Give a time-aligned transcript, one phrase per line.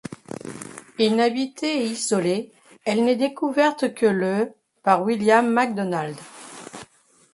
[0.97, 2.51] Inhabitée et isolée,
[2.85, 6.17] elle n'est découverte que le par William McDonald.